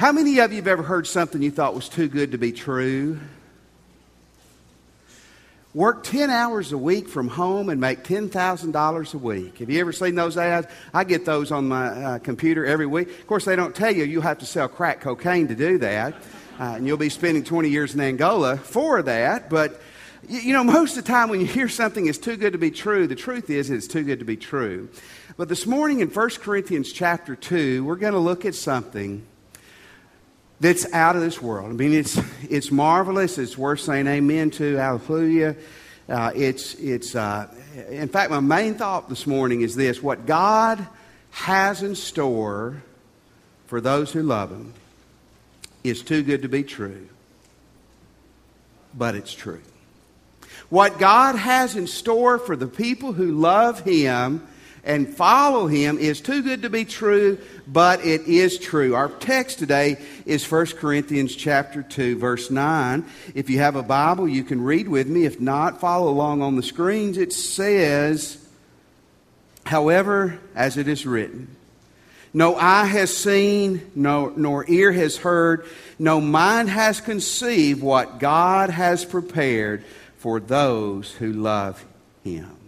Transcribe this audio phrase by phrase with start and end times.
[0.00, 2.52] How many of you have ever heard something you thought was too good to be
[2.52, 3.20] true?
[5.74, 9.58] Work 10 hours a week from home and make $10,000 a week.
[9.58, 10.68] Have you ever seen those ads?
[10.94, 13.10] I get those on my uh, computer every week.
[13.10, 16.14] Of course, they don't tell you you'll have to sell crack cocaine to do that.
[16.58, 19.50] Uh, and you'll be spending 20 years in Angola for that.
[19.50, 19.82] But,
[20.26, 22.58] you, you know, most of the time when you hear something is too good to
[22.58, 24.88] be true, the truth is it's too good to be true.
[25.36, 29.26] But this morning in 1 Corinthians chapter 2, we're going to look at something
[30.60, 31.70] that's out of this world.
[31.70, 33.38] I mean, it's, it's marvelous.
[33.38, 34.76] It's worth saying amen to.
[34.76, 35.56] Hallelujah.
[36.08, 37.48] Uh, it's, it's, uh,
[37.88, 40.86] in fact, my main thought this morning is this what God
[41.30, 42.82] has in store
[43.66, 44.74] for those who love Him
[45.82, 47.08] is too good to be true,
[48.94, 49.62] but it's true.
[50.68, 54.46] What God has in store for the people who love Him
[54.84, 58.94] and follow him is too good to be true, but it is true.
[58.94, 63.04] Our text today is 1 Corinthians chapter 2 verse 9.
[63.34, 65.24] If you have a Bible, you can read with me.
[65.24, 67.18] If not, follow along on the screens.
[67.18, 68.44] It says,
[69.66, 71.56] however, as it is written,
[72.32, 75.66] no eye has seen, no, nor ear has heard,
[75.98, 79.84] no mind has conceived what God has prepared
[80.18, 81.84] for those who love
[82.22, 82.59] him.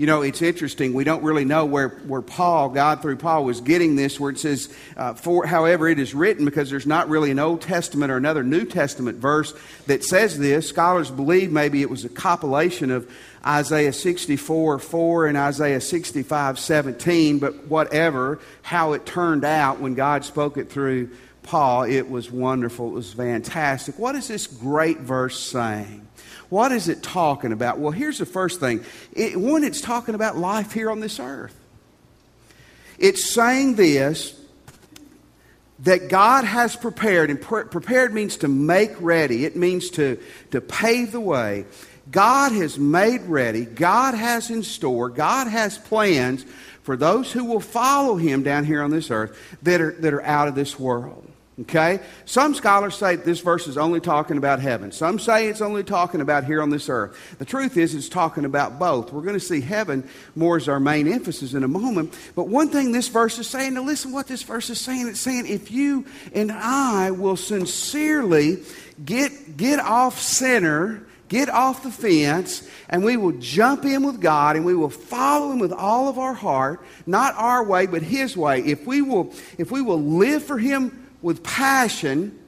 [0.00, 0.94] You know, it's interesting.
[0.94, 4.38] We don't really know where, where Paul, God through Paul, was getting this, where it
[4.38, 8.16] says, uh, for, however, it is written, because there's not really an Old Testament or
[8.16, 9.52] another New Testament verse
[9.88, 10.66] that says this.
[10.66, 13.12] Scholars believe maybe it was a compilation of
[13.46, 20.24] Isaiah 64 4 and Isaiah 65 17, but whatever, how it turned out when God
[20.24, 21.10] spoke it through
[21.42, 22.88] Paul, it was wonderful.
[22.88, 23.98] It was fantastic.
[23.98, 26.06] What is this great verse saying?
[26.48, 27.78] What is it talking about?
[27.78, 28.84] Well, here's the first thing.
[29.12, 31.54] It, one, it's talking about life here on this earth.
[32.98, 34.36] It's saying this
[35.80, 40.18] that God has prepared, and pre- prepared means to make ready, it means to,
[40.50, 41.64] to pave the way.
[42.10, 46.44] God has made ready, God has in store, God has plans
[46.82, 50.22] for those who will follow Him down here on this earth that are, that are
[50.22, 51.29] out of this world.
[51.62, 52.00] Okay?
[52.24, 54.92] Some scholars say this verse is only talking about heaven.
[54.92, 57.36] Some say it's only talking about here on this earth.
[57.38, 59.12] The truth is, it's talking about both.
[59.12, 62.16] We're going to see heaven more as our main emphasis in a moment.
[62.34, 65.08] But one thing this verse is saying, now listen what this verse is saying.
[65.08, 68.62] It's saying if you and I will sincerely
[69.04, 74.56] get, get off center, get off the fence, and we will jump in with God
[74.56, 78.34] and we will follow Him with all of our heart, not our way, but His
[78.34, 78.60] way.
[78.60, 82.38] If we will, if we will live for Him with passion,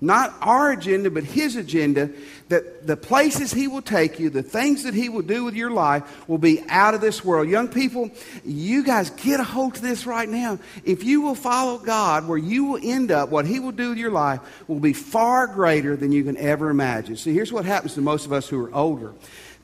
[0.00, 2.10] not our agenda, but His agenda,
[2.48, 5.70] that the places He will take you, the things that He will do with your
[5.70, 7.48] life, will be out of this world.
[7.48, 8.10] Young people,
[8.44, 10.58] you guys get a hold of this right now.
[10.84, 13.98] If you will follow God, where you will end up, what He will do with
[13.98, 17.16] your life will be far greater than you can ever imagine.
[17.16, 19.14] See, here's what happens to most of us who are older.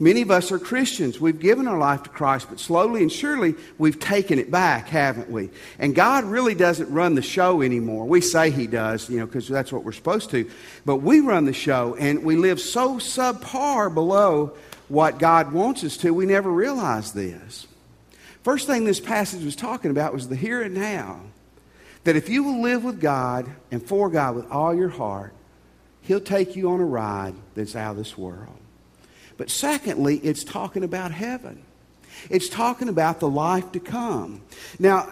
[0.02, 1.20] Many of us are Christians.
[1.20, 5.30] We've given our life to Christ, but slowly and surely we've taken it back, haven't
[5.30, 5.50] we?
[5.78, 8.04] And God really doesn't run the show anymore.
[8.06, 10.50] We say He does, you know, because that's what we're supposed to.
[10.84, 14.56] But we run the show, and we live so subpar below
[14.88, 17.68] what God wants us to, we never realize this.
[18.42, 21.20] First thing this passage was talking about was the here and now.
[22.02, 25.32] That if you will live with God and for God with all your heart,
[26.00, 28.58] He'll take you on a ride that's out of this world.
[29.36, 31.62] But secondly, it's talking about heaven.
[32.30, 34.42] It's talking about the life to come.
[34.78, 35.08] Now,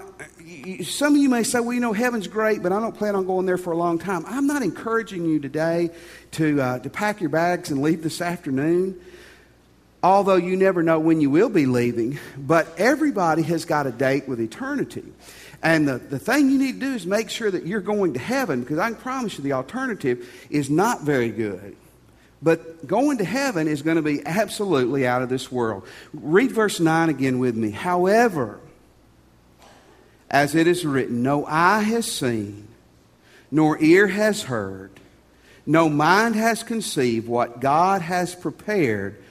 [0.85, 3.27] some of you may say, well, you know, heaven's great, but I don't plan on
[3.27, 4.25] going there for a long time.
[4.27, 5.91] I'm not encouraging you today
[6.33, 9.01] to, uh, to pack your bags and leave this afternoon,
[10.03, 12.19] although you never know when you will be leaving.
[12.37, 15.05] But everybody has got a date with eternity.
[15.63, 18.21] And the, the thing you need to do is make sure that you're going to
[18.21, 21.77] heaven, because I can promise you the alternative is not very good.
[22.43, 25.87] But going to heaven is going to be absolutely out of this world.
[26.15, 27.71] Read verse 9 again with me.
[27.71, 28.61] However,
[30.31, 32.69] as it is written, no eye has seen,
[33.51, 34.91] nor ear has heard,
[35.67, 39.23] no mind has conceived what God has prepared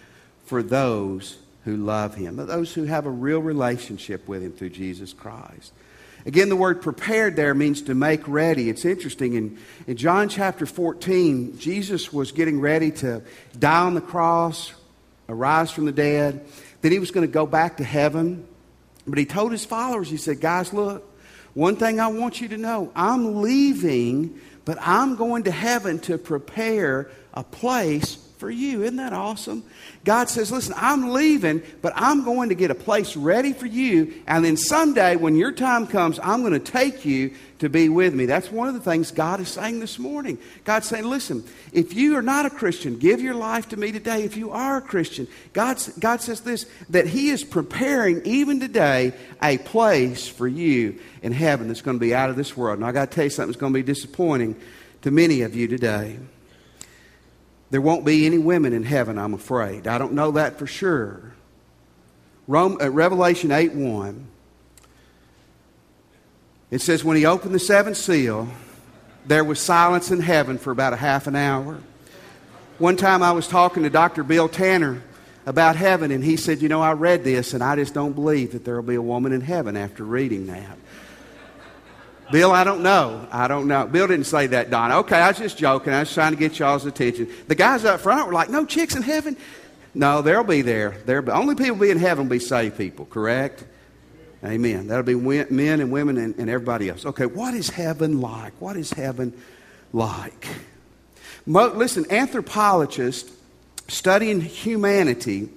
[0.46, 5.14] for those who love Him, those who have a real relationship with Him through Jesus
[5.14, 5.74] Christ.
[6.30, 8.70] Again, the word prepared there means to make ready.
[8.70, 9.34] It's interesting.
[9.34, 13.24] In, in John chapter 14, Jesus was getting ready to
[13.58, 14.72] die on the cross,
[15.28, 16.46] arise from the dead.
[16.82, 18.48] Then he was going to go back to heaven.
[19.08, 21.04] But he told his followers, he said, Guys, look,
[21.56, 26.20] one thing I want you to know I'm leaving, but I'm going to heaven to
[26.20, 28.84] prepare a place for you.
[28.84, 29.64] Isn't that awesome?
[30.06, 34.14] God says, Listen, I'm leaving, but I'm going to get a place ready for you.
[34.28, 38.16] And then someday, when your time comes, I'm going to take you to be with
[38.16, 38.26] me.
[38.26, 40.38] That's one of the things God is saying this morning.
[40.64, 41.44] God's saying, Listen,
[41.74, 44.24] if you are not a Christian, give your life to me today.
[44.24, 49.12] If you are a Christian, God's, God says this that He is preparing, even today,
[49.44, 52.78] a place for you in heaven that's going to be out of this world.
[52.78, 54.56] And I got to tell you something that's going to be disappointing
[55.02, 56.18] to many of you today.
[57.72, 59.88] There won't be any women in heaven, I'm afraid.
[59.88, 61.34] I don't know that for sure.
[62.48, 64.28] Rome, uh, Revelation 8 1.
[66.72, 68.48] It says, When he opened the seventh seal,
[69.26, 71.80] there was silence in heaven for about a half an hour.
[72.80, 74.24] One time I was talking to Dr.
[74.24, 75.04] Bill Tanner
[75.46, 78.54] about heaven, and he said, You know, I read this, and I just don't believe
[78.54, 80.78] that there will be a woman in heaven after reading that.
[82.32, 83.28] Bill, I don't know.
[83.32, 83.88] I don't know.
[83.88, 84.92] Bill didn't say that, Don.
[84.92, 85.94] Okay, I was just joking.
[85.94, 87.28] I was trying to get y'all's attention.
[87.48, 89.36] The guys up front were like, no chicks in heaven.
[89.96, 90.96] No, they'll be there.
[91.06, 93.64] They're, only people be in heaven will be saved people, correct?
[94.44, 94.88] Amen.
[94.88, 97.06] That'll be men and women and, and everybody else.
[97.06, 98.54] Okay, what is heaven like?
[98.60, 99.34] What is heaven
[99.92, 100.48] like?
[101.46, 103.32] Mo, listen, anthropologists
[103.88, 105.50] studying humanity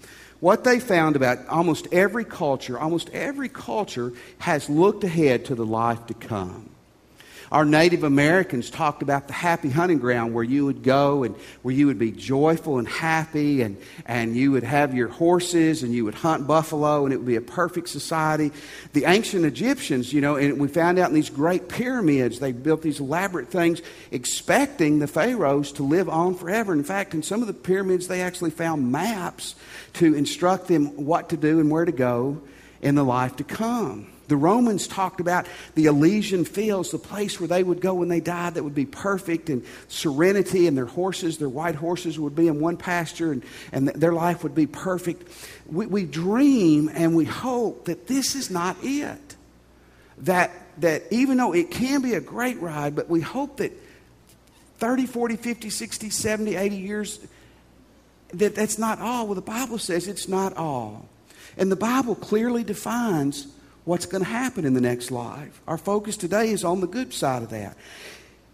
[0.42, 5.64] what they found about almost every culture, almost every culture has looked ahead to the
[5.64, 6.68] life to come.
[7.52, 11.74] Our Native Americans talked about the happy hunting ground where you would go and where
[11.74, 13.76] you would be joyful and happy, and,
[14.06, 17.36] and you would have your horses and you would hunt buffalo, and it would be
[17.36, 18.52] a perfect society.
[18.94, 22.80] The ancient Egyptians, you know, and we found out in these great pyramids, they built
[22.80, 26.72] these elaborate things expecting the pharaohs to live on forever.
[26.72, 29.56] In fact, in some of the pyramids, they actually found maps
[29.92, 32.40] to instruct them what to do and where to go
[32.80, 34.06] in the life to come.
[34.32, 38.20] The Romans talked about the Elysian fields, the place where they would go when they
[38.20, 42.48] died that would be perfect and serenity, and their horses, their white horses, would be
[42.48, 45.30] in one pasture and, and their life would be perfect.
[45.66, 49.36] We, we dream and we hope that this is not it.
[50.20, 53.72] That, that even though it can be a great ride, but we hope that
[54.78, 57.20] 30, 40, 50, 60, 70, 80 years,
[58.32, 59.26] that that's not all.
[59.26, 61.06] Well, the Bible says it's not all.
[61.58, 63.46] And the Bible clearly defines
[63.84, 65.60] what's going to happen in the next life.
[65.66, 67.76] Our focus today is on the good side of that.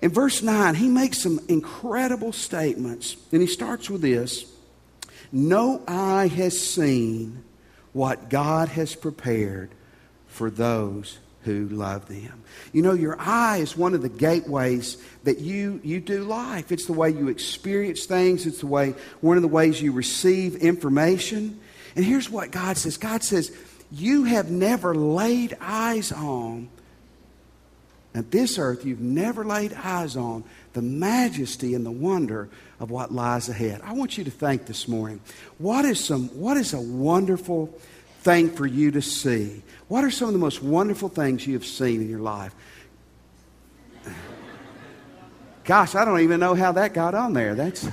[0.01, 4.47] In verse 9, he makes some incredible statements, and he starts with this
[5.33, 7.45] No eye has seen
[7.93, 9.71] what God has prepared
[10.27, 12.43] for those who love them.
[12.73, 16.71] You know, your eye is one of the gateways that you, you do life.
[16.71, 20.57] It's the way you experience things, it's the way, one of the ways you receive
[20.57, 21.59] information.
[21.97, 23.51] And here's what God says God says,
[23.91, 26.69] you have never laid eyes on,
[28.15, 32.49] at this earth, you've never laid eyes on the majesty and the wonder
[32.81, 33.81] of what lies ahead.
[33.85, 35.21] I want you to think this morning
[35.59, 37.67] what is, some, what is a wonderful
[38.21, 39.63] thing for you to see?
[39.89, 42.55] What are some of the most wonderful things you have seen in your life?
[45.65, 47.55] Gosh, I don't even know how that got on there.
[47.55, 47.87] That's.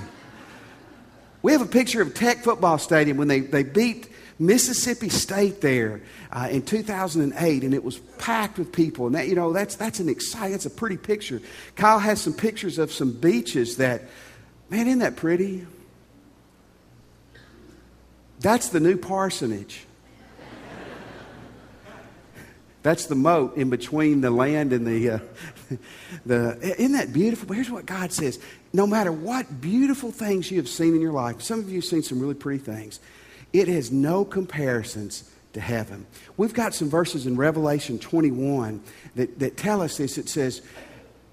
[1.42, 6.02] We have a picture of Tech Football Stadium when they, they beat Mississippi State there
[6.30, 9.06] uh, in 2008, and it was packed with people.
[9.06, 11.40] And that, you know, that's, that's an exciting, that's a pretty picture.
[11.74, 14.02] Kyle has some pictures of some beaches that,
[14.68, 15.66] man, isn't that pretty?
[18.40, 19.86] That's the new parsonage.
[22.82, 25.18] That's the moat in between the land and the, uh,
[26.26, 26.56] the.
[26.78, 27.52] Isn't that beautiful?
[27.52, 28.38] Here's what God says
[28.72, 31.84] no matter what beautiful things you have seen in your life, some of you have
[31.84, 33.00] seen some really pretty things.
[33.52, 36.06] It has no comparisons to heaven.
[36.36, 38.82] We've got some verses in Revelation 21
[39.14, 40.18] that, that tell us this.
[40.18, 40.62] It says,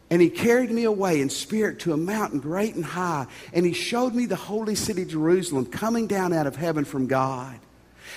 [0.09, 3.73] and he carried me away in spirit to a mountain great and high, and he
[3.73, 7.59] showed me the holy city Jerusalem coming down out of heaven from God.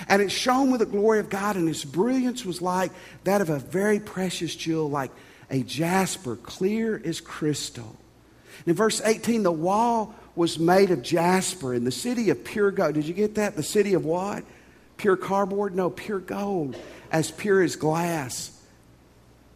[0.07, 2.91] And it shone with the glory of God, and its brilliance was like
[3.23, 5.11] that of a very precious jewel, like
[5.49, 7.95] a jasper, clear as crystal.
[8.59, 12.71] And in verse 18, the wall was made of jasper in the city of pure
[12.71, 12.93] gold.
[12.93, 13.55] Did you get that?
[13.55, 14.43] The city of what?
[14.97, 15.75] Pure cardboard?
[15.75, 16.77] No, pure gold,
[17.11, 18.51] as pure as glass.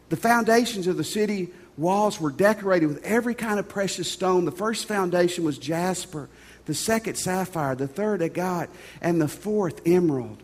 [0.08, 4.44] The foundations of the city walls were decorated with every kind of precious stone.
[4.44, 6.28] The first foundation was jasper,
[6.66, 8.68] the second sapphire, the third agate,
[9.00, 10.42] and the fourth emerald.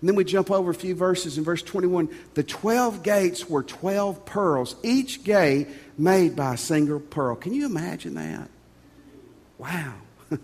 [0.00, 2.08] And then we jump over a few verses in verse 21.
[2.34, 7.34] The 12 gates were 12 pearls, each gate made by a single pearl.
[7.34, 8.48] Can you imagine that?
[9.58, 9.94] Wow.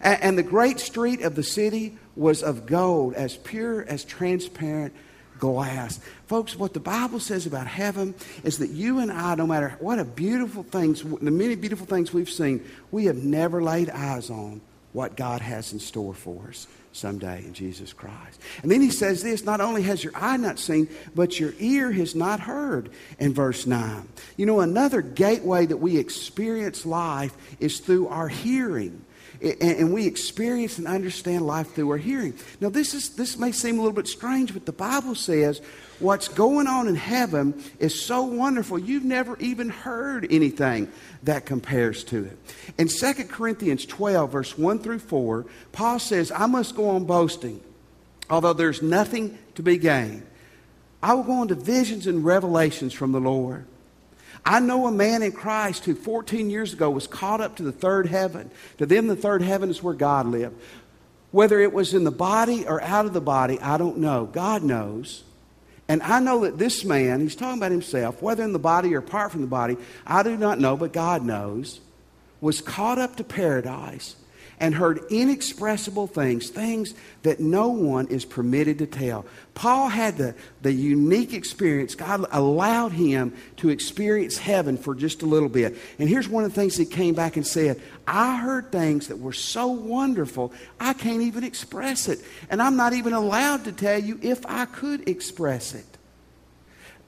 [0.00, 4.94] and, the great street of the city was of gold, as pure as transparent
[5.38, 6.00] glass.
[6.26, 9.98] Folks, what the Bible says about heaven is that you and I, no matter what
[9.98, 14.60] a beautiful things, the many beautiful things we've seen, we have never laid eyes on
[14.94, 18.40] what God has in store for us someday in Jesus Christ.
[18.62, 21.90] And then he says this not only has your eye not seen, but your ear
[21.90, 24.08] has not heard in verse 9.
[24.36, 29.04] You know, another gateway that we experience life is through our hearing.
[29.60, 32.34] And we experience and understand life through our hearing.
[32.60, 35.60] Now, this, is, this may seem a little bit strange, but the Bible says
[35.98, 40.90] what's going on in heaven is so wonderful, you've never even heard anything
[41.22, 42.38] that compares to it.
[42.78, 47.60] In 2 Corinthians 12, verse 1 through 4, Paul says, I must go on boasting,
[48.28, 50.26] although there's nothing to be gained.
[51.02, 53.66] I will go on to visions and revelations from the Lord.
[54.46, 57.72] I know a man in Christ who 14 years ago was caught up to the
[57.72, 58.50] third heaven.
[58.78, 60.56] To them, the third heaven is where God lived.
[61.30, 64.26] Whether it was in the body or out of the body, I don't know.
[64.26, 65.24] God knows.
[65.88, 68.98] And I know that this man, he's talking about himself, whether in the body or
[68.98, 69.76] apart from the body,
[70.06, 71.80] I do not know, but God knows,
[72.40, 74.16] was caught up to paradise
[74.60, 79.24] and heard inexpressible things, things that no one is permitted to tell.
[79.54, 81.94] Paul had the, the unique experience.
[81.94, 85.76] God allowed him to experience heaven for just a little bit.
[85.98, 89.18] And here's one of the things he came back and said I heard things that
[89.18, 92.20] were so wonderful, I can't even express it.
[92.50, 95.86] And I'm not even allowed to tell you if I could express it.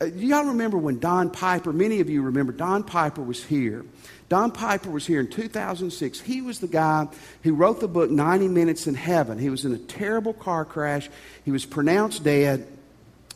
[0.00, 3.85] Uh, y'all remember when Don Piper, many of you remember, Don Piper was here.
[4.28, 6.21] Don Piper was here in 2006.
[6.21, 7.06] He was the guy
[7.42, 9.38] who wrote the book 90 Minutes in Heaven.
[9.38, 11.09] He was in a terrible car crash.
[11.45, 12.66] He was pronounced dead.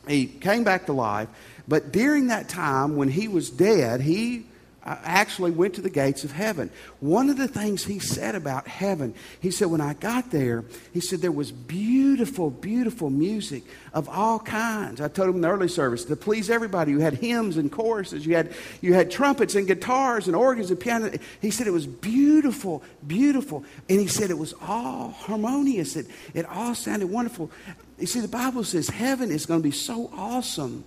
[0.08, 1.28] He came back to life.
[1.68, 4.46] But during that time, when he was dead, he
[4.84, 6.70] actually went to the gates of heaven.
[7.00, 11.00] One of the things he said about heaven, he said, when I got there, he
[11.00, 15.00] said there was beautiful, beautiful music of all kinds.
[15.00, 16.92] I told him in the early service to please everybody.
[16.92, 20.80] You had hymns and choruses, you had, you had trumpets and guitars and organs and
[20.80, 21.10] piano.
[21.40, 23.64] He said it was beautiful, beautiful.
[23.88, 25.96] And he said it was all harmonious.
[25.96, 27.50] It, it all sounded wonderful.
[27.98, 30.84] You see, the Bible says heaven is going to be so awesome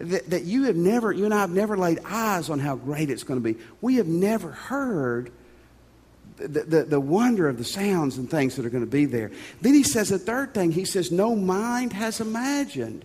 [0.00, 3.10] that, that you have never, you and I have never laid eyes on how great
[3.10, 3.60] it's going to be.
[3.80, 5.30] We have never heard
[6.36, 9.30] the, the, the, wonder of the sounds and things that are going to be there.
[9.60, 10.72] Then he says a third thing.
[10.72, 13.04] He says, No mind has imagined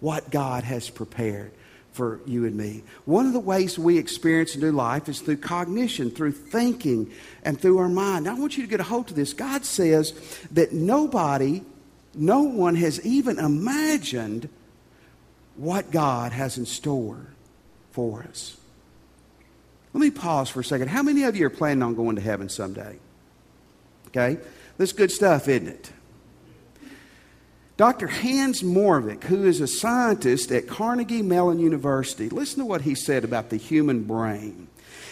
[0.00, 1.52] what God has prepared
[1.92, 2.84] for you and me.
[3.06, 7.10] One of the ways we experience new life is through cognition, through thinking,
[7.42, 8.26] and through our mind.
[8.26, 9.32] Now, I want you to get a hold of this.
[9.32, 10.12] God says
[10.52, 11.62] that nobody,
[12.14, 14.50] no one has even imagined
[15.56, 17.26] what God has in store
[17.92, 18.56] for us.
[19.92, 20.88] Let me pause for a second.
[20.88, 22.98] How many of you are planning on going to heaven someday?
[24.08, 24.38] Okay?
[24.76, 25.92] That's good stuff, isn't it?
[27.76, 28.06] Dr.
[28.06, 33.24] Hans Moravec, who is a scientist at Carnegie Mellon University, listen to what he said
[33.24, 34.68] about the human brain.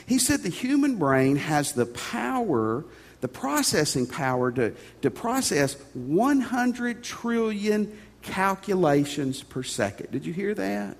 [0.06, 2.84] He said the human brain has the power,
[3.20, 10.10] the processing power to, to process 100 trillion calculations per second.
[10.10, 10.96] Did you hear that?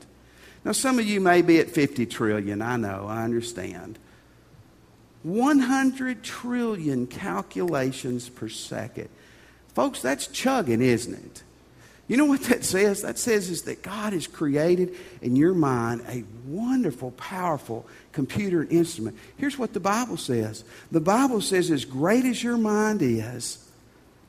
[0.64, 2.62] Now, some of you may be at 50 trillion.
[2.62, 3.98] I know, I understand.
[5.24, 9.08] 100 trillion calculations per second.
[9.74, 11.42] Folks, that's chugging, isn't it?
[12.06, 13.02] You know what that says?
[13.02, 19.16] That says is that God has created in your mind a wonderful, powerful computer instrument.
[19.38, 20.64] Here's what the Bible says.
[20.92, 23.66] The Bible says as great as your mind is,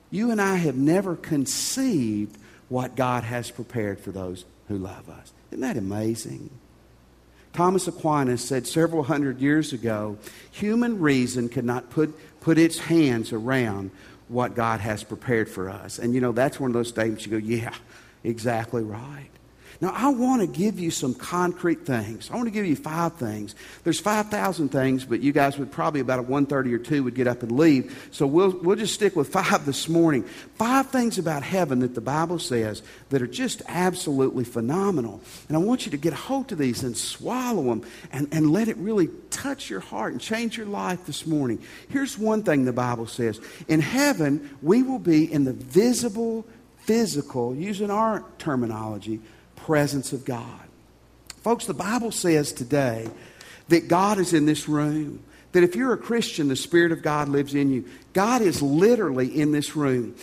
[0.09, 2.37] you and I have never conceived
[2.69, 5.33] what God has prepared for those who love us.
[5.51, 6.49] Isn't that amazing?
[7.53, 10.17] Thomas Aquinas said several hundred years ago
[10.51, 13.91] human reason could not put, put its hands around
[14.27, 15.99] what God has prepared for us.
[15.99, 17.73] And you know, that's one of those statements you go, yeah,
[18.23, 19.29] exactly right.
[19.81, 22.29] Now, I want to give you some concrete things.
[22.31, 23.55] I want to give you five things.
[23.83, 27.27] There's 5,000 things, but you guys would probably about a 1.30 or 2 would get
[27.27, 28.07] up and leave.
[28.11, 30.23] So we'll, we'll just stick with five this morning.
[30.55, 35.21] Five things about heaven that the Bible says that are just absolutely phenomenal.
[35.49, 38.51] And I want you to get a hold of these and swallow them and, and
[38.51, 41.61] let it really touch your heart and change your life this morning.
[41.89, 43.39] Here's one thing the Bible says.
[43.67, 46.45] In heaven, we will be in the visible,
[46.77, 49.21] physical, using our terminology,
[49.65, 50.59] presence of God.
[51.41, 53.09] Folks, the Bible says today
[53.69, 55.23] that God is in this room.
[55.53, 57.85] That if you're a Christian, the Spirit of God lives in you.
[58.13, 60.15] God is literally in this room.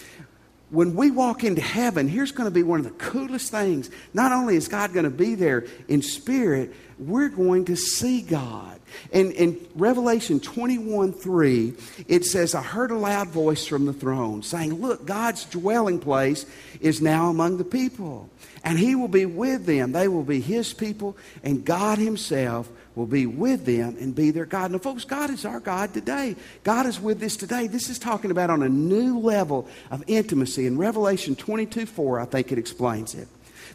[0.70, 3.90] When we walk into heaven, here's going to be one of the coolest things.
[4.14, 8.78] Not only is God going to be there in spirit, we're going to see God.
[9.12, 11.74] And in Revelation 21 3,
[12.08, 16.46] it says, I heard a loud voice from the throne saying, Look, God's dwelling place
[16.80, 18.30] is now among the people
[18.64, 19.92] and he will be with them.
[19.92, 24.44] They will be his people, and God himself will be with them and be their
[24.44, 24.70] God.
[24.70, 26.36] Now, folks, God is our God today.
[26.62, 27.66] God is with us today.
[27.66, 30.66] This is talking about on a new level of intimacy.
[30.66, 33.28] In Revelation 22 4, I think it explains it.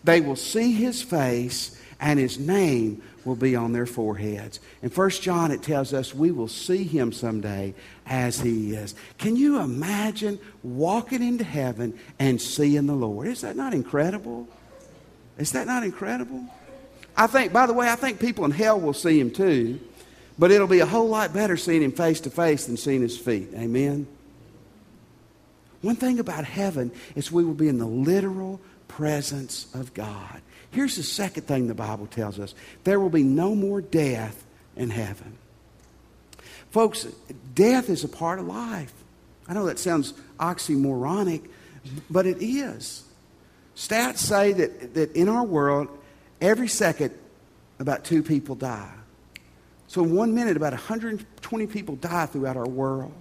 [0.04, 4.60] They will see his face, and his name will be on their foreheads.
[4.82, 7.74] In 1 John, it tells us we will see him someday
[8.06, 8.96] as he is.
[9.18, 13.28] Can you imagine walking into heaven and seeing the Lord?
[13.28, 14.48] Is that not incredible?
[15.38, 16.46] Is that not incredible?
[17.16, 19.80] I think, by the way, I think people in hell will see him too,
[20.38, 23.18] but it'll be a whole lot better seeing him face to face than seeing his
[23.18, 23.50] feet.
[23.56, 24.08] Amen?
[25.82, 30.42] One thing about heaven is we will be in the literal presence of God.
[30.72, 32.54] Here's the second thing the Bible tells us
[32.84, 34.44] there will be no more death
[34.76, 35.38] in heaven.
[36.72, 37.08] Folks,
[37.56, 38.94] death is a part of life.
[39.48, 41.48] I know that sounds oxymoronic,
[42.10, 43.04] but it is.
[43.78, 45.88] Stats say that, that in our world,
[46.42, 47.14] Every second,
[47.80, 48.94] about two people die.
[49.88, 53.14] So in one minute, about 120 people die throughout our world.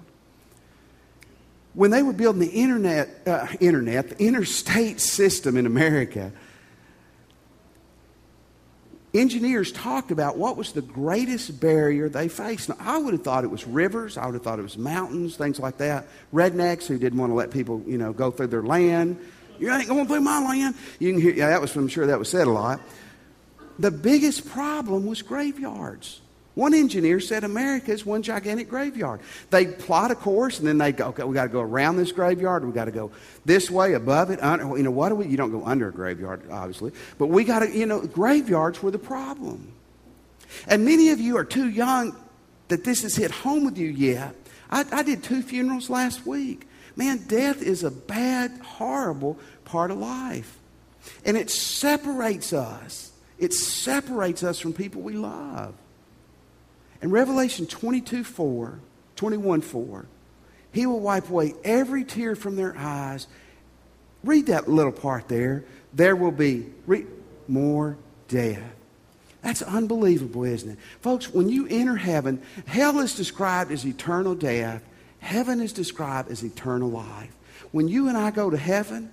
[1.75, 6.33] When they were building the internet, uh, internet, the interstate system in America,
[9.15, 12.71] engineers talked about what was the greatest barrier they faced.
[12.71, 14.17] Now, I would have thought it was rivers.
[14.17, 16.07] I would have thought it was mountains, things like that.
[16.35, 19.19] Rednecks who didn't want to let people, you know, go through their land.
[19.59, 20.75] You ain't going through my land.
[20.99, 22.81] You can hear, yeah, that was, I'm sure that was said a lot.
[23.79, 26.21] The biggest problem was graveyards.
[26.55, 29.21] One engineer said America is one gigantic graveyard.
[29.51, 32.13] They plot a course and then they go, okay, we got to go around this
[32.13, 32.65] graveyard.
[32.65, 33.13] We got to go
[33.45, 34.65] this way, above it, under.
[34.75, 35.27] You know, what do we?
[35.27, 36.93] You don't go under a graveyard, obviously.
[37.19, 39.71] But we got to, you know, graveyards were the problem.
[40.67, 42.17] And many of you are too young
[42.69, 44.35] that this has hit home with you yet.
[44.71, 46.67] I, I did two funerals last week.
[46.97, 50.59] Man, death is a bad, horrible part of life.
[51.25, 55.75] And it separates us it separates us from people we love.
[57.03, 58.79] In Revelation 22 4,
[59.17, 60.07] 21 4,
[60.73, 63.27] He will wipe away every tear from their eyes.
[64.25, 65.65] Read that little part there.
[65.93, 67.07] There will be re-
[67.47, 67.97] more
[68.29, 68.63] death.
[69.43, 70.79] That's unbelievable, isn't it?
[71.01, 74.83] Folks, when you enter heaven, hell is described as eternal death,
[75.27, 77.35] heaven is described as eternal life.
[77.73, 79.13] When you and I go to heaven,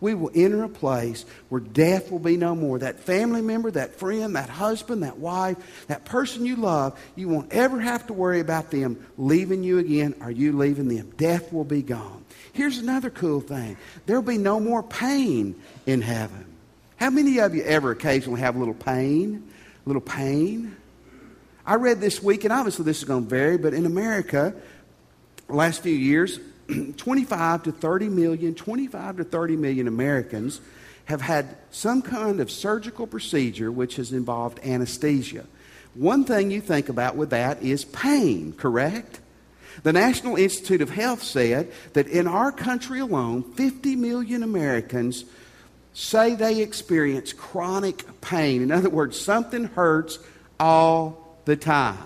[0.00, 2.78] we will enter a place where death will be no more.
[2.78, 7.52] That family member, that friend, that husband, that wife, that person you love, you won't
[7.52, 11.10] ever have to worry about them leaving you again or you leaving them.
[11.16, 12.24] Death will be gone.
[12.52, 15.54] Here's another cool thing there'll be no more pain
[15.86, 16.44] in heaven.
[16.96, 19.48] How many of you ever occasionally have a little pain?
[19.84, 20.76] A little pain?
[21.66, 24.54] I read this week, and obviously this is going to vary, but in America,
[25.54, 26.38] last few years,
[26.96, 30.60] 25 to 30 million, 25 to 30 million Americans
[31.06, 35.44] have had some kind of surgical procedure which has involved anesthesia.
[35.94, 39.20] One thing you think about with that is pain, correct?
[39.82, 45.24] The National Institute of Health said that in our country alone, 50 million Americans
[45.92, 48.62] say they experience chronic pain.
[48.62, 50.18] In other words, something hurts
[50.58, 51.98] all the time.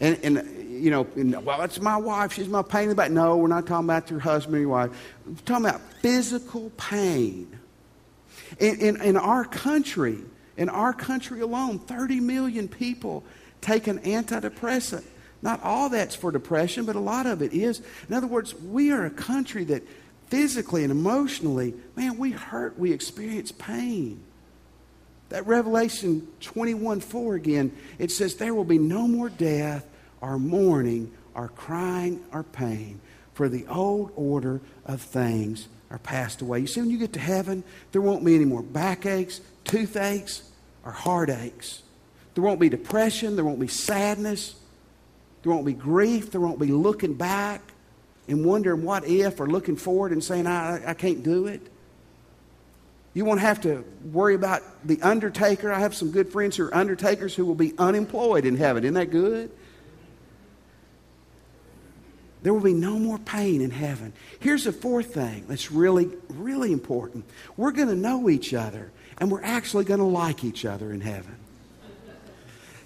[0.00, 0.38] And, and
[0.78, 1.06] you know,
[1.40, 2.32] well, it's my wife.
[2.32, 3.10] She's my pain in the back.
[3.10, 4.90] No, we're not talking about your husband or your wife.
[5.26, 7.58] We're talking about physical pain.
[8.58, 10.18] In, in, in our country,
[10.56, 13.24] in our country alone, 30 million people
[13.60, 15.04] take an antidepressant.
[15.42, 17.80] Not all that's for depression, but a lot of it is.
[18.08, 19.82] In other words, we are a country that
[20.28, 24.20] physically and emotionally, man, we hurt, we experience pain.
[25.28, 29.86] That Revelation 21 4 again, it says, There will be no more death,
[30.22, 33.00] our mourning, our crying, our pain,
[33.34, 36.60] for the old order of things are passed away.
[36.60, 40.42] You see, when you get to heaven, there won't be any more backaches, toothaches,
[40.84, 41.82] or heartaches.
[42.34, 44.54] There won't be depression, there won't be sadness,
[45.42, 47.62] there won't be grief, there won't be looking back
[48.28, 51.62] and wondering what if, or looking forward and saying, I, I can't do it.
[53.14, 55.72] You won't have to worry about the undertaker.
[55.72, 58.84] I have some good friends who are undertakers who will be unemployed in heaven.
[58.84, 59.50] Isn't that good?
[62.42, 64.12] There will be no more pain in heaven.
[64.38, 67.24] Here's the fourth thing that's really, really important.
[67.56, 71.00] We're going to know each other, and we're actually going to like each other in
[71.00, 71.36] heaven.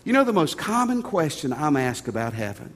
[0.05, 2.73] You know, the most common question I'm asked about heaven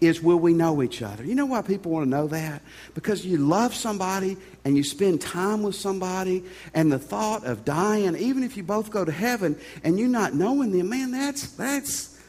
[0.00, 1.24] is will we know each other?
[1.24, 2.62] You know why people want to know that?
[2.94, 8.16] Because you love somebody and you spend time with somebody, and the thought of dying,
[8.16, 12.20] even if you both go to heaven and you not knowing them, man, that's, that's,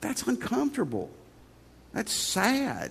[0.00, 1.10] that's uncomfortable.
[1.96, 2.90] That's sad.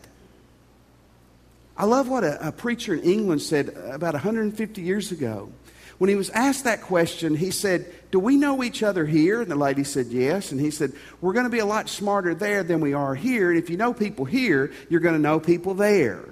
[1.78, 5.52] I love what a, a preacher in England said about 150 years ago.
[6.00, 9.44] When he was asked that question, he said, Do we know each other here?
[9.44, 10.52] And the lady said, Yes.
[10.52, 10.92] And he said,
[11.22, 13.52] We're going to be a lot smarter there than we are here.
[13.52, 16.26] And if you know people here, you're going to know people there.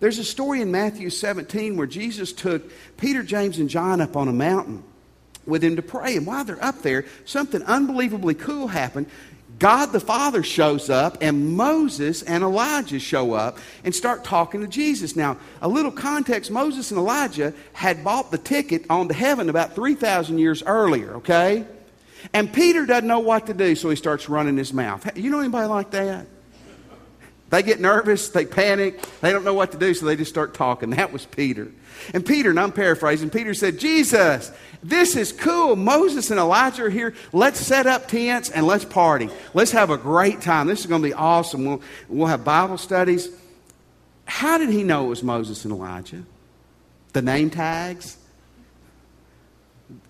[0.00, 4.26] There's a story in Matthew 17 where Jesus took Peter, James, and John up on
[4.26, 4.82] a mountain
[5.46, 6.16] with him to pray.
[6.16, 9.06] And while they're up there, something unbelievably cool happened.
[9.58, 14.66] God the Father shows up, and Moses and Elijah show up and start talking to
[14.66, 15.16] Jesus.
[15.16, 19.74] Now, a little context Moses and Elijah had bought the ticket on to heaven about
[19.74, 21.64] 3,000 years earlier, okay?
[22.34, 25.16] And Peter doesn't know what to do, so he starts running his mouth.
[25.16, 26.26] You know anybody like that?
[27.48, 30.52] They get nervous, they panic, they don't know what to do, so they just start
[30.54, 30.90] talking.
[30.90, 31.70] That was Peter.
[32.12, 34.50] And Peter, and I'm paraphrasing, Peter said, Jesus,
[34.82, 35.76] this is cool.
[35.76, 37.14] Moses and Elijah are here.
[37.32, 39.30] Let's set up tents and let's party.
[39.54, 40.66] Let's have a great time.
[40.66, 41.64] This is going to be awesome.
[41.64, 43.28] We'll, we'll have Bible studies.
[44.24, 46.24] How did he know it was Moses and Elijah?
[47.12, 48.16] The name tags?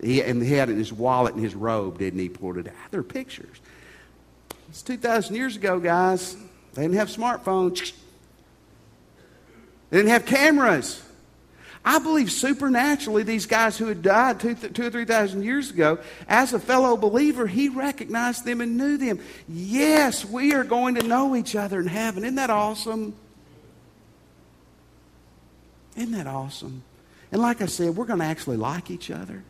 [0.01, 2.29] He, and he had it in his wallet and his robe, didn't he?
[2.29, 2.91] Pulled it out.
[2.91, 3.57] They're pictures.
[4.69, 6.35] It's 2,000 years ago, guys.
[6.77, 7.91] They didn't have smartphones.
[9.89, 11.01] They didn't have cameras.
[11.83, 15.97] I believe supernaturally, these guys who had died two, two or three thousand years ago,
[16.29, 19.19] as a fellow believer, he recognized them and knew them.
[19.49, 22.23] Yes, we are going to know each other in heaven.
[22.23, 23.15] Isn't that awesome?
[25.95, 26.83] Isn't that awesome?
[27.31, 29.41] And like I said, we're going to actually like each other.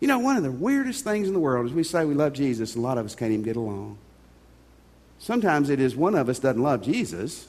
[0.00, 2.32] You know, one of the weirdest things in the world is we say we love
[2.32, 3.96] Jesus, and a lot of us can't even get along.
[5.18, 7.46] Sometimes it is one of us doesn't love Jesus,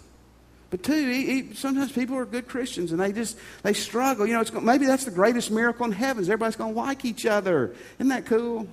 [0.70, 4.28] but two, he, he, sometimes people are good Christians and they just they struggle.
[4.28, 6.24] You know, it's, maybe that's the greatest miracle in heaven.
[6.24, 7.76] Everybody's going to like each other?
[7.98, 8.68] Isn't that cool?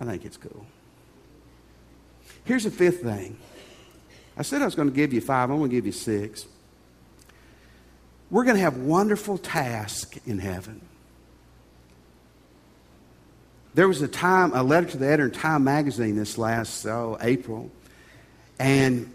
[0.00, 0.66] I think it's cool.
[2.44, 3.38] Here's the fifth thing.
[4.36, 5.50] I said I was going to give you five.
[5.50, 6.46] I'm going to give you six.
[8.30, 10.80] We're going to have wonderful tasks in heaven.
[13.74, 17.18] There was a time, a letter to the editor in Time magazine this last oh,
[17.20, 17.72] April,
[18.56, 19.12] and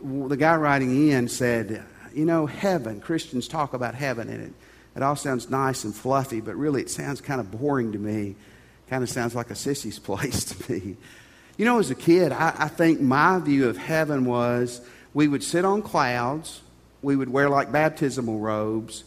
[0.00, 1.82] the guy writing in said,
[2.14, 4.52] You know, heaven, Christians talk about heaven, and it,
[4.94, 8.36] it all sounds nice and fluffy, but really it sounds kind of boring to me.
[8.88, 10.96] Kind of sounds like a sissy's place to me.
[11.56, 14.80] You know, as a kid, I, I think my view of heaven was
[15.14, 16.60] we would sit on clouds,
[17.02, 19.02] we would wear like baptismal robes,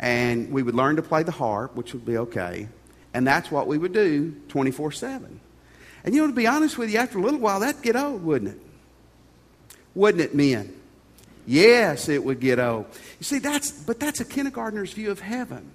[0.00, 2.66] and we would learn to play the harp, which would be okay.
[3.14, 5.40] And that's what we would do 24 7.
[6.04, 8.24] And you know, to be honest with you, after a little while, that'd get old,
[8.24, 8.60] wouldn't it?
[9.98, 10.72] wouldn't it, men?
[11.44, 12.86] Yes, it would get old.
[13.18, 15.70] You see, that's, but that's a kindergartner's view of heaven.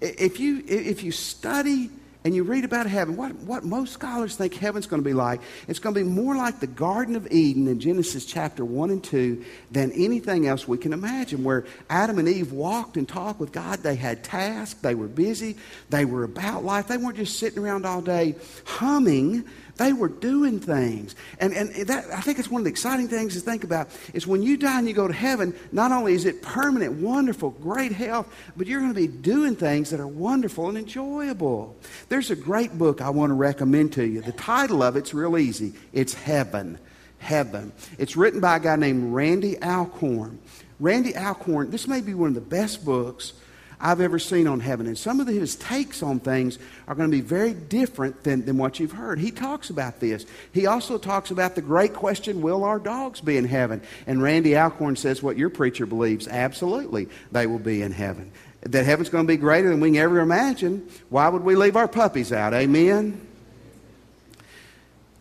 [0.00, 1.90] If you, if you study
[2.26, 5.40] and you read about heaven, what, what most scholars think heaven's going to be like,
[5.68, 9.04] it's going to be more like the Garden of Eden in Genesis chapter 1 and
[9.04, 13.52] 2 than anything else we can imagine, where Adam and Eve walked and talked with
[13.52, 13.78] God.
[13.84, 15.56] They had tasks, they were busy,
[15.88, 16.88] they were about life.
[16.88, 18.34] They weren't just sitting around all day
[18.64, 19.44] humming
[19.76, 21.14] they were doing things.
[21.38, 24.26] And, and that, I think it's one of the exciting things to think about is
[24.26, 27.92] when you die and you go to heaven, not only is it permanent, wonderful, great
[27.92, 31.76] health, but you're going to be doing things that are wonderful and enjoyable.
[32.08, 34.22] There's a great book I want to recommend to you.
[34.22, 35.74] The title of it's real easy.
[35.92, 36.78] It's Heaven.
[37.18, 37.72] Heaven.
[37.98, 40.38] It's written by a guy named Randy Alcorn.
[40.78, 43.32] Randy Alcorn, this may be one of the best books
[43.80, 44.86] I've ever seen on heaven.
[44.86, 46.58] And some of his takes on things
[46.88, 49.18] are going to be very different than, than what you've heard.
[49.18, 50.24] He talks about this.
[50.52, 53.82] He also talks about the great question will our dogs be in heaven?
[54.06, 58.32] And Randy Alcorn says what your preacher believes absolutely, they will be in heaven.
[58.62, 60.88] That heaven's going to be greater than we can ever imagine.
[61.08, 62.54] Why would we leave our puppies out?
[62.54, 63.25] Amen?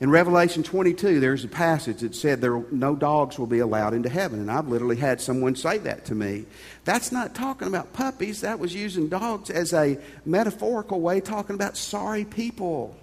[0.02, 4.10] In Revelation 22, there's a passage that said there no dogs will be allowed into
[4.10, 4.40] heaven.
[4.40, 6.46] And I've literally had someone say that to me.
[6.84, 8.42] That's not talking about puppies.
[8.42, 12.96] That was using dogs as a metaphorical way, talking about sorry people.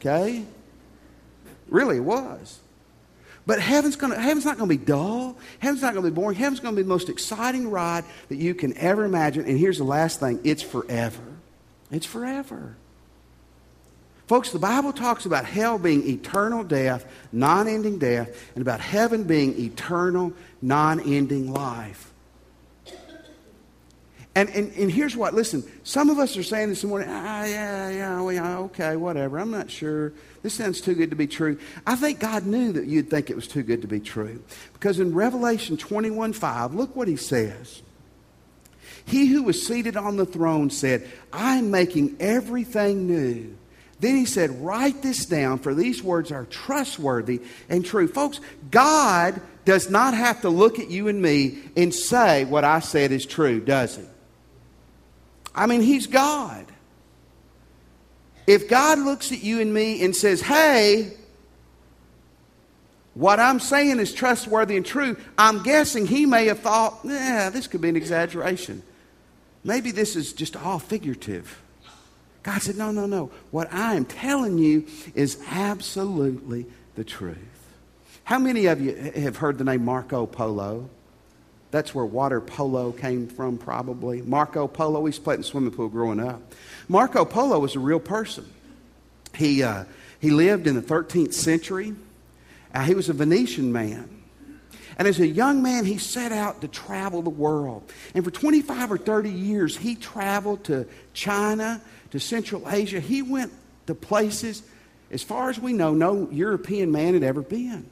[0.00, 0.44] Okay?
[1.68, 2.60] Really, it was.
[3.44, 5.36] But heaven's, gonna, heaven's not going to be dull.
[5.58, 6.36] Heaven's not going to be boring.
[6.36, 9.44] Heaven's going to be the most exciting ride that you can ever imagine.
[9.44, 11.22] And here's the last thing it's forever.
[11.90, 12.76] It's forever.
[14.26, 19.24] Folks, the Bible talks about hell being eternal death, non ending death, and about heaven
[19.24, 22.12] being eternal, non ending life.
[24.34, 27.88] And, and, and here's what, listen, some of us are saying this morning, ah, yeah,
[27.88, 29.38] yeah, well, yeah, okay, whatever.
[29.38, 30.12] I'm not sure.
[30.42, 31.58] This sounds too good to be true.
[31.86, 34.42] I think God knew that you'd think it was too good to be true.
[34.74, 37.82] Because in Revelation 21 5, look what he says.
[39.06, 43.56] He who was seated on the throne said, I'm making everything new.
[44.00, 48.08] Then he said, Write this down, for these words are trustworthy and true.
[48.08, 52.80] Folks, God does not have to look at you and me and say what I
[52.80, 54.04] said is true, does he?
[55.54, 56.66] I mean, He's God.
[58.46, 61.12] If God looks at you and me and says, hey,
[63.14, 67.66] what I'm saying is trustworthy and true, I'm guessing he may have thought, yeah, this
[67.66, 68.82] could be an exaggeration.
[69.64, 71.60] Maybe this is just all figurative.
[72.46, 73.32] God said, no, no, no.
[73.50, 77.36] What I am telling you is absolutely the truth.
[78.22, 80.88] How many of you have heard the name Marco Polo?
[81.72, 84.22] That's where water polo came from, probably.
[84.22, 86.40] Marco Polo, we played in the swimming pool growing up.
[86.86, 88.48] Marco Polo was a real person.
[89.34, 89.82] He, uh,
[90.20, 91.96] he lived in the 13th century.
[92.72, 94.15] Uh, he was a Venetian man.
[94.98, 97.90] And as a young man, he set out to travel the world.
[98.14, 101.82] And for 25 or 30 years, he traveled to China,
[102.12, 102.98] to Central Asia.
[102.98, 103.52] He went
[103.86, 104.62] to places,
[105.10, 107.90] as far as we know, no European man had ever been.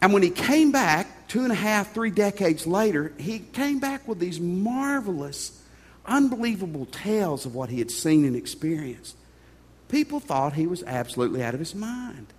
[0.00, 4.06] And when he came back, two and a half, three decades later, he came back
[4.06, 5.60] with these marvelous,
[6.06, 9.16] unbelievable tales of what he had seen and experienced.
[9.88, 12.32] People thought he was absolutely out of his mind.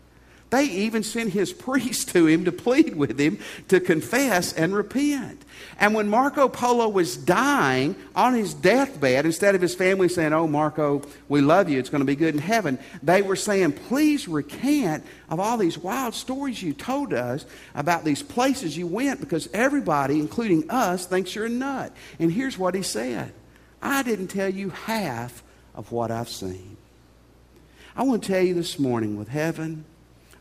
[0.49, 5.43] They even sent his priest to him to plead with him to confess and repent.
[5.79, 10.47] And when Marco Polo was dying on his deathbed, instead of his family saying, Oh,
[10.47, 14.27] Marco, we love you, it's going to be good in heaven, they were saying, Please
[14.27, 19.49] recant of all these wild stories you told us about these places you went because
[19.53, 21.93] everybody, including us, thinks you're a nut.
[22.17, 23.33] And here's what he said
[23.83, 25.43] I didn't tell you half
[25.75, 26.77] of what I've seen.
[27.95, 29.85] I want to tell you this morning with heaven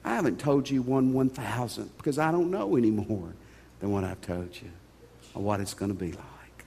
[0.08, 3.34] I haven't told you one one thousandth because I don't know any more
[3.80, 4.70] than what I've told you
[5.34, 6.64] of what it's going to be like.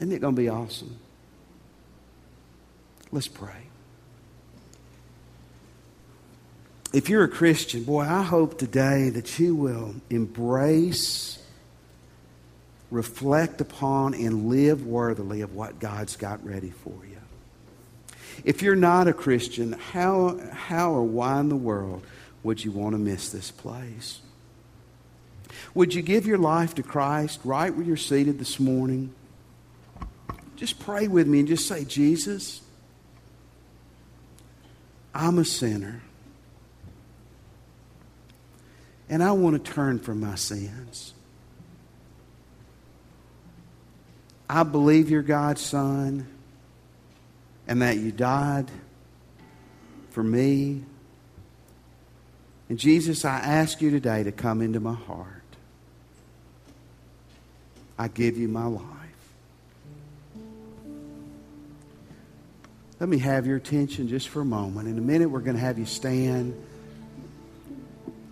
[0.00, 0.96] Isn't it going to be awesome?
[3.12, 3.68] Let's pray.
[6.94, 11.42] If you're a Christian, boy, I hope today that you will embrace,
[12.90, 17.13] reflect upon, and live worthily of what God's got ready for you.
[18.42, 22.04] If you're not a Christian, how, how or why in the world
[22.42, 24.20] would you want to miss this place?
[25.74, 29.14] Would you give your life to Christ right where you're seated this morning?
[30.56, 32.60] Just pray with me and just say, Jesus,
[35.14, 36.02] I'm a sinner.
[39.08, 41.12] And I want to turn from my sins.
[44.48, 46.26] I believe you're God's Son
[47.66, 48.70] and that you died
[50.10, 50.82] for me.
[52.68, 55.28] And Jesus, I ask you today to come into my heart.
[57.98, 58.84] I give you my life.
[63.00, 64.88] Let me have your attention just for a moment.
[64.88, 66.54] In a minute, we're going to have you stand.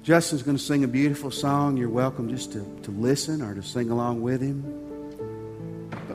[0.03, 1.77] Justin's going to sing a beautiful song.
[1.77, 4.82] You're welcome just to, to listen or to sing along with him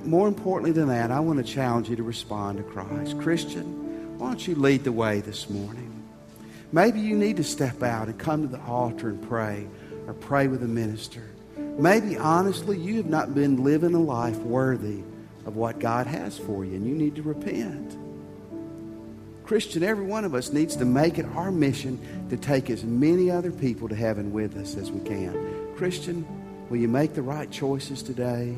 [0.07, 3.19] more importantly than that, I want to challenge you to respond to Christ.
[3.19, 5.93] Christian, why don't you lead the way this morning?
[6.71, 9.67] Maybe you need to step out and come to the altar and pray
[10.05, 11.23] or pray with a minister.
[11.57, 15.03] Maybe, honestly, you have not been living a life worthy
[15.45, 17.97] of what God has for you and you need to repent.
[19.45, 23.31] Christian, every one of us needs to make it our mission to take as many
[23.31, 25.73] other people to heaven with us as we can.
[25.77, 26.27] Christian,
[26.69, 28.57] will you make the right choices today?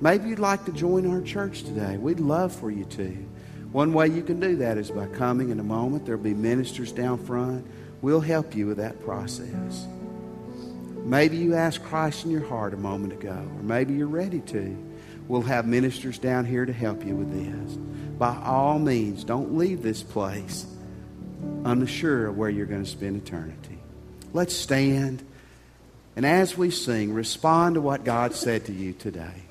[0.00, 1.98] Maybe you'd like to join our church today.
[1.98, 3.26] We'd love for you to.
[3.72, 6.06] One way you can do that is by coming in a moment.
[6.06, 7.66] There'll be ministers down front.
[8.00, 9.86] We'll help you with that process.
[11.04, 14.76] Maybe you asked Christ in your heart a moment ago, or maybe you're ready to.
[15.28, 17.76] We'll have ministers down here to help you with this.
[18.18, 20.66] By all means, don't leave this place
[21.64, 23.78] unsure of where you're going to spend eternity.
[24.32, 25.22] Let's stand,
[26.16, 29.42] and as we sing, respond to what God said to you today.